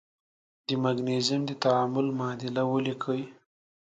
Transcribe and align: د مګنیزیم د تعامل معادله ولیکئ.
د 0.65 0.67
مګنیزیم 0.83 1.41
د 1.47 1.51
تعامل 1.63 2.07
معادله 2.17 2.63
ولیکئ. 2.71 3.21